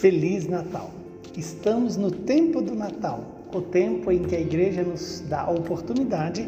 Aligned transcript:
Feliz 0.00 0.46
Natal! 0.46 0.90
Estamos 1.38 1.96
no 1.96 2.10
tempo 2.10 2.60
do 2.60 2.74
Natal, 2.74 3.46
o 3.50 3.62
tempo 3.62 4.12
em 4.12 4.24
que 4.24 4.36
a 4.36 4.40
igreja 4.40 4.82
nos 4.82 5.20
dá 5.26 5.44
a 5.44 5.50
oportunidade 5.50 6.46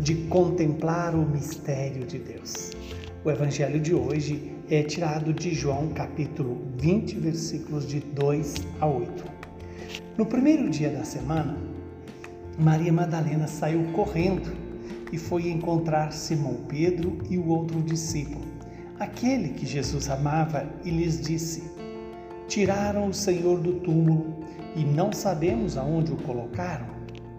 de 0.00 0.16
contemplar 0.26 1.14
o 1.14 1.24
mistério 1.24 2.04
de 2.04 2.18
Deus. 2.18 2.72
O 3.24 3.30
evangelho 3.30 3.78
de 3.78 3.94
hoje 3.94 4.52
é 4.68 4.82
tirado 4.82 5.32
de 5.32 5.54
João, 5.54 5.90
capítulo 5.90 6.60
20, 6.76 7.20
versículos 7.20 7.86
de 7.86 8.00
2 8.00 8.54
a 8.80 8.86
8. 8.88 9.24
No 10.16 10.26
primeiro 10.26 10.68
dia 10.68 10.90
da 10.90 11.04
semana, 11.04 11.56
Maria 12.58 12.92
Madalena 12.92 13.46
saiu 13.46 13.84
correndo 13.92 14.52
e 15.12 15.18
foi 15.18 15.48
encontrar 15.48 16.12
Simão 16.12 16.64
Pedro 16.66 17.16
e 17.30 17.38
o 17.38 17.46
outro 17.46 17.80
discípulo, 17.80 18.44
aquele 18.98 19.50
que 19.50 19.64
Jesus 19.64 20.10
amava, 20.10 20.68
e 20.84 20.90
lhes 20.90 21.20
disse: 21.20 21.77
Tiraram 22.48 23.08
o 23.08 23.14
Senhor 23.14 23.60
do 23.60 23.74
túmulo 23.74 24.40
e 24.74 24.82
não 24.82 25.12
sabemos 25.12 25.76
aonde 25.76 26.12
o 26.12 26.16
colocaram. 26.16 26.86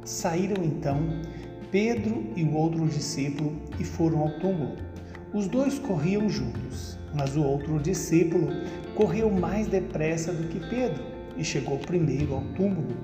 Saíram 0.06 0.64
então 0.64 1.00
Pedro 1.72 2.28
e 2.36 2.44
o 2.44 2.54
outro 2.54 2.88
discípulo 2.88 3.60
e 3.80 3.84
foram 3.84 4.20
ao 4.20 4.40
túmulo. 4.40 4.76
Os 5.34 5.48
dois 5.48 5.80
corriam 5.80 6.30
juntos, 6.30 7.00
mas 7.12 7.36
o 7.36 7.42
outro 7.42 7.80
discípulo 7.80 8.50
correu 8.94 9.32
mais 9.32 9.66
depressa 9.66 10.32
do 10.32 10.48
que 10.48 10.60
Pedro 10.70 11.04
e 11.36 11.44
chegou 11.44 11.80
primeiro 11.80 12.36
ao 12.36 12.44
túmulo. 12.54 12.96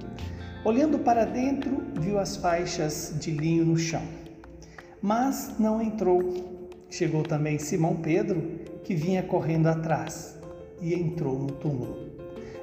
Olhando 0.63 0.99
para 0.99 1.25
dentro, 1.25 1.81
viu 1.99 2.19
as 2.19 2.37
faixas 2.37 3.15
de 3.19 3.31
linho 3.31 3.65
no 3.65 3.77
chão, 3.77 4.03
mas 5.01 5.55
não 5.57 5.81
entrou. 5.81 6.53
Chegou 6.87 7.23
também 7.23 7.57
Simão 7.57 7.95
Pedro, 7.95 8.43
que 8.83 8.93
vinha 8.93 9.23
correndo 9.23 9.65
atrás 9.65 10.34
e 10.81 10.93
entrou 10.93 11.39
no 11.39 11.47
túmulo. 11.47 12.09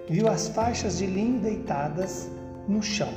Viu 0.08 0.28
as 0.28 0.48
faixas 0.48 0.98
de 0.98 1.06
linho 1.06 1.40
deitadas 1.40 2.30
no 2.68 2.82
chão 2.82 3.12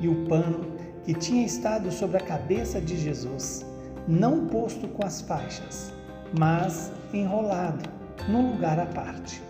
e 0.00 0.08
o 0.08 0.26
pano 0.26 0.72
que 1.04 1.14
tinha 1.14 1.44
estado 1.44 1.90
sobre 1.90 2.16
a 2.16 2.20
cabeça 2.20 2.80
de 2.80 2.96
Jesus, 2.96 3.66
não 4.06 4.46
posto 4.46 4.88
com 4.88 5.04
as 5.04 5.20
faixas, 5.22 5.92
mas 6.38 6.92
enrolado 7.12 7.88
num 8.28 8.52
lugar 8.52 8.78
à 8.78 8.86
parte. 8.86 9.42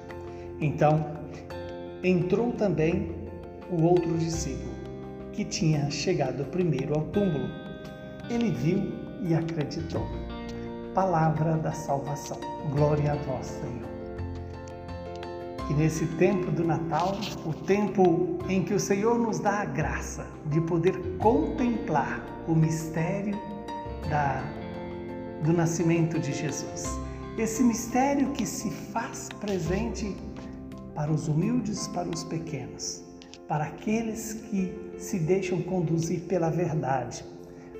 Então 0.61 1.05
entrou 2.03 2.53
também 2.53 3.15
o 3.71 3.83
outro 3.83 4.17
discípulo, 4.19 4.73
que 5.33 5.45
tinha 5.45 5.91
chegado 5.91 6.45
primeiro 6.51 6.95
ao 6.95 7.03
túmulo. 7.06 7.49
Ele 8.29 8.51
viu 8.51 8.93
e 9.23 9.34
acreditou. 9.34 10.06
Palavra 10.95 11.56
da 11.56 11.73
salvação. 11.73 12.39
Glória 12.71 13.12
a 13.12 13.17
vós, 13.17 13.47
Senhor 13.47 13.92
que 15.67 15.75
nesse 15.75 16.07
tempo 16.07 16.51
do 16.51 16.65
Natal, 16.65 17.17
o 17.45 17.53
tempo 17.53 18.39
em 18.49 18.63
que 18.65 18.75
o 18.75 18.81
Senhor 18.81 19.19
nos 19.19 19.39
dá 19.39 19.61
a 19.61 19.65
graça 19.65 20.27
de 20.47 20.61
poder 20.61 20.99
contemplar 21.19 22.25
o 22.49 22.55
mistério 22.55 23.39
da, 24.09 24.43
do 25.45 25.53
nascimento 25.53 26.19
de 26.19 26.33
Jesus, 26.33 26.99
esse 27.39 27.63
mistério 27.63 28.31
que 28.33 28.45
se 28.45 28.71
faz 28.71 29.29
presente 29.41 30.17
para 30.95 31.11
os 31.11 31.29
humildes, 31.29 31.89
para 31.89 32.09
os 32.09 32.25
pequenos, 32.25 33.03
para 33.49 33.65
aqueles 33.65 34.35
que 34.51 34.73
se 34.99 35.19
deixam 35.19 35.63
conduzir 35.63 36.23
pela 36.23 36.51
verdade, 36.51 37.25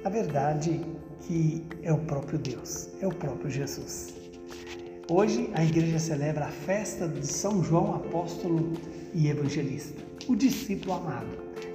a 0.05 0.09
verdade 0.09 0.81
que 1.21 1.65
é 1.83 1.93
o 1.93 1.99
próprio 1.99 2.39
Deus, 2.39 2.89
é 3.01 3.07
o 3.07 3.15
próprio 3.15 3.51
Jesus. 3.51 4.22
Hoje 5.11 5.51
a 5.53 5.65
igreja 5.65 5.99
celebra 5.99 6.45
a 6.45 6.51
festa 6.51 7.09
de 7.09 7.27
São 7.27 7.63
João 7.63 7.97
Apóstolo 7.97 8.73
e 9.13 9.27
Evangelista, 9.27 10.01
o 10.29 10.37
discípulo 10.37 10.95
amado, 10.95 11.27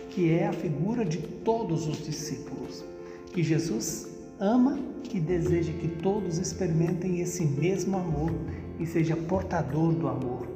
que 0.09 0.31
é 0.31 0.47
a 0.47 0.53
figura 0.53 1.03
de 1.03 1.17
todos 1.17 1.87
os 1.87 1.97
discípulos, 2.05 2.85
que 3.33 3.43
Jesus 3.43 4.07
ama 4.39 4.79
e 5.13 5.19
deseja 5.19 5.73
que 5.73 5.89
todos 5.89 6.37
experimentem 6.37 7.19
esse 7.19 7.43
mesmo 7.43 7.97
amor 7.97 8.31
e 8.79 8.85
seja 8.85 9.17
portador 9.17 9.91
do 9.93 10.07
amor 10.07 10.47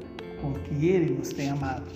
com 0.42 0.54
que 0.54 0.88
ele 0.88 1.14
nos 1.14 1.28
tem 1.28 1.50
amado. 1.50 1.92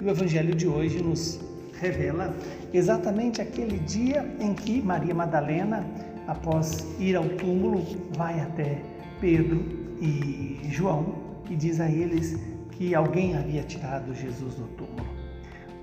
E 0.00 0.04
o 0.04 0.08
evangelho 0.08 0.54
de 0.54 0.68
hoje 0.68 1.02
nos 1.02 1.40
revela 1.80 2.32
exatamente 2.72 3.42
aquele 3.42 3.80
dia 3.80 4.24
em 4.38 4.54
que 4.54 4.80
Maria 4.80 5.16
Madalena, 5.16 5.84
após 6.28 6.86
ir 7.00 7.16
ao 7.16 7.28
túmulo, 7.30 7.84
vai 8.16 8.40
até 8.40 8.80
Pedro 9.20 9.81
e 10.02 10.68
João 10.68 11.14
e 11.48 11.54
diz 11.54 11.78
a 11.78 11.88
eles 11.88 12.36
que 12.72 12.92
alguém 12.92 13.36
havia 13.36 13.62
tirado 13.62 14.12
Jesus 14.12 14.56
do 14.56 14.66
túmulo. 14.76 15.06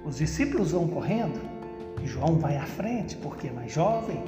Os 0.05 0.17
discípulos 0.17 0.71
vão 0.71 0.89
correndo 0.89 1.39
e 2.03 2.05
João 2.05 2.37
vai 2.37 2.57
à 2.57 2.65
frente 2.65 3.15
porque 3.15 3.47
é 3.47 3.51
mais 3.51 3.71
jovem, 3.71 4.21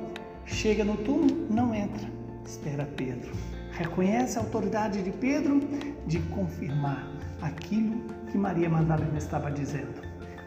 chega 0.46 0.86
no 0.86 0.96
túmulo, 0.96 1.46
não 1.50 1.76
entra, 1.76 2.08
espera 2.46 2.88
Pedro. 2.96 3.32
Reconhece 3.74 4.38
a 4.38 4.42
autoridade 4.42 5.02
de 5.04 5.12
Pedro 5.12 5.60
de 6.08 6.20
confirmar 6.20 7.12
aquilo 7.42 8.02
que 8.32 8.38
Maria 8.38 8.70
Madalena 8.70 9.18
estava 9.18 9.52
dizendo. 9.52 10.02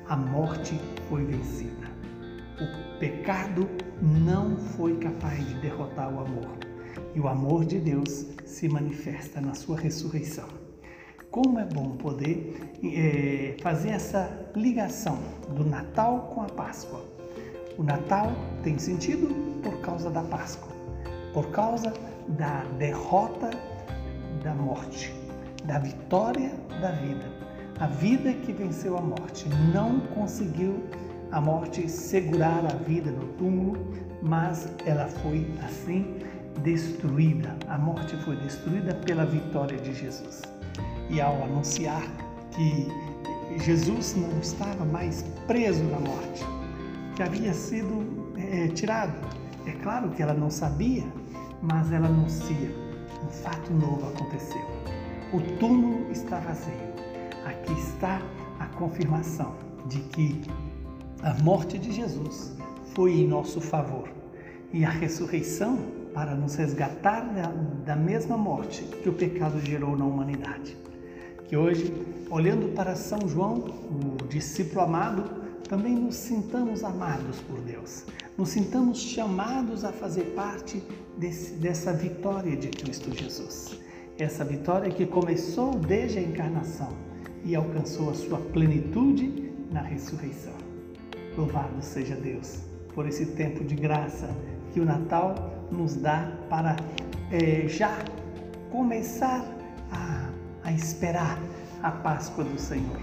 A 0.08 0.16
morte 0.16 0.78
foi 1.08 1.24
vencida. 1.24 1.84
O 2.60 2.98
pecado 2.98 3.68
não 4.00 4.56
foi 4.56 4.96
capaz 4.98 5.46
de 5.46 5.54
derrotar 5.54 6.08
o 6.14 6.20
amor 6.20 6.63
e 7.14 7.20
o 7.20 7.28
amor 7.28 7.64
de 7.64 7.78
Deus 7.78 8.26
se 8.44 8.68
manifesta 8.68 9.40
na 9.40 9.54
sua 9.54 9.78
ressurreição. 9.78 10.48
Como 11.30 11.58
é 11.58 11.64
bom 11.64 11.96
poder 11.96 12.54
é, 12.84 13.56
fazer 13.60 13.90
essa 13.90 14.30
ligação 14.54 15.18
do 15.48 15.64
Natal 15.64 16.30
com 16.34 16.42
a 16.42 16.46
Páscoa. 16.46 17.04
O 17.76 17.82
Natal 17.82 18.32
tem 18.62 18.78
sentido 18.78 19.28
por 19.62 19.80
causa 19.80 20.10
da 20.10 20.22
Páscoa, 20.22 20.72
por 21.32 21.50
causa 21.50 21.92
da 22.28 22.64
derrota 22.78 23.50
da 24.42 24.54
morte, 24.54 25.12
da 25.64 25.78
vitória 25.78 26.52
da 26.80 26.92
vida. 26.92 27.24
A 27.80 27.86
vida 27.86 28.32
que 28.32 28.52
venceu 28.52 28.96
a 28.96 29.00
morte 29.00 29.48
não 29.72 30.00
conseguiu 30.00 30.84
a 31.32 31.40
morte 31.40 31.88
segurar 31.88 32.64
a 32.64 32.76
vida 32.76 33.10
no 33.10 33.26
túmulo, 33.32 33.84
mas 34.22 34.68
ela 34.86 35.08
foi 35.08 35.44
assim 35.64 36.18
destruída, 36.62 37.56
a 37.68 37.78
morte 37.78 38.16
foi 38.18 38.36
destruída 38.36 38.94
pela 38.94 39.24
vitória 39.24 39.78
de 39.78 39.94
Jesus. 39.94 40.42
E 41.10 41.20
ao 41.20 41.42
anunciar 41.42 42.02
que 42.52 42.88
Jesus 43.64 44.16
não 44.16 44.38
estava 44.40 44.84
mais 44.84 45.24
preso 45.46 45.82
na 45.84 46.00
morte, 46.00 46.44
que 47.16 47.22
havia 47.22 47.52
sido 47.52 48.32
é, 48.36 48.68
tirado, 48.68 49.14
é 49.66 49.72
claro 49.82 50.10
que 50.10 50.22
ela 50.22 50.34
não 50.34 50.50
sabia, 50.50 51.04
mas 51.62 51.92
ela 51.92 52.06
anuncia: 52.06 52.70
um 53.24 53.28
fato 53.28 53.72
novo 53.72 54.08
aconteceu. 54.08 54.62
O 55.32 55.40
túmulo 55.58 56.10
está 56.10 56.38
vazio. 56.38 56.94
Aqui 57.44 57.72
está 57.72 58.20
a 58.60 58.66
confirmação 58.66 59.54
de 59.86 60.00
que 60.00 60.40
a 61.22 61.34
morte 61.42 61.78
de 61.78 61.92
Jesus 61.92 62.56
foi 62.94 63.12
em 63.20 63.28
nosso 63.28 63.60
favor 63.60 64.08
e 64.72 64.84
a 64.84 64.90
ressurreição 64.90 65.78
para 66.14 66.34
nos 66.34 66.54
resgatar 66.54 67.22
da, 67.34 67.52
da 67.84 67.96
mesma 67.96 68.38
morte 68.38 68.84
que 69.02 69.08
o 69.08 69.12
pecado 69.12 69.60
gerou 69.60 69.96
na 69.96 70.06
humanidade. 70.06 70.76
Que 71.48 71.56
hoje, 71.56 71.92
olhando 72.30 72.72
para 72.74 72.94
São 72.94 73.28
João, 73.28 73.56
o 73.56 74.26
discípulo 74.28 74.80
amado, 74.80 75.42
também 75.68 75.94
nos 75.94 76.14
sintamos 76.14 76.84
amados 76.84 77.40
por 77.40 77.60
Deus, 77.60 78.04
nos 78.38 78.50
sintamos 78.50 78.98
chamados 78.98 79.84
a 79.84 79.92
fazer 79.92 80.34
parte 80.36 80.82
desse, 81.18 81.54
dessa 81.54 81.92
vitória 81.92 82.56
de 82.56 82.68
Cristo 82.68 83.12
Jesus. 83.12 83.78
Essa 84.16 84.44
vitória 84.44 84.90
que 84.90 85.04
começou 85.06 85.74
desde 85.74 86.18
a 86.18 86.22
encarnação 86.22 86.92
e 87.44 87.56
alcançou 87.56 88.10
a 88.10 88.14
sua 88.14 88.38
plenitude 88.38 89.52
na 89.70 89.82
ressurreição. 89.82 90.54
Louvado 91.36 91.82
seja 91.82 92.14
Deus 92.14 92.60
por 92.94 93.08
esse 93.08 93.26
tempo 93.26 93.64
de 93.64 93.74
graça 93.74 94.30
que 94.72 94.80
o 94.80 94.84
Natal 94.84 95.63
nos 95.74 95.96
dá 95.96 96.30
para 96.48 96.76
é, 97.30 97.66
já 97.68 97.98
começar 98.70 99.44
a, 99.90 100.30
a 100.62 100.72
esperar 100.72 101.38
a 101.82 101.90
Páscoa 101.90 102.44
do 102.44 102.58
Senhor. 102.58 103.00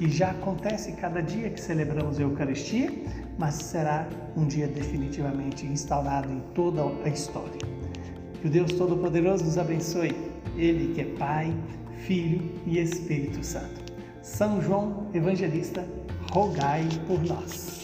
E 0.00 0.08
já 0.08 0.30
acontece 0.30 0.92
cada 0.92 1.22
dia 1.22 1.50
que 1.50 1.60
celebramos 1.60 2.18
a 2.18 2.22
Eucaristia, 2.22 2.90
mas 3.38 3.54
será 3.54 4.08
um 4.36 4.46
dia 4.46 4.66
definitivamente 4.66 5.66
instaurado 5.66 6.32
em 6.32 6.40
toda 6.54 6.82
a 7.04 7.08
história. 7.08 7.58
Que 8.40 8.48
o 8.48 8.50
Deus 8.50 8.72
Todo-Poderoso 8.72 9.44
nos 9.44 9.56
abençoe, 9.56 10.14
Ele 10.56 10.94
que 10.94 11.00
é 11.02 11.04
Pai, 11.16 11.54
Filho 12.06 12.50
e 12.66 12.78
Espírito 12.78 13.44
Santo. 13.44 13.84
São 14.20 14.60
João 14.60 15.08
Evangelista, 15.14 15.86
rogai 16.32 16.88
por 17.06 17.22
nós. 17.22 17.83